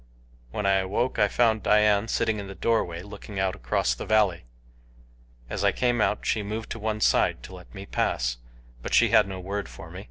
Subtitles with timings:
[0.49, 4.45] When I awoke I found Dian sitting in the doorway looking out across the valley.
[5.47, 8.37] As I came out she moved to one side to let me pass,
[8.81, 9.99] but she had no word for me.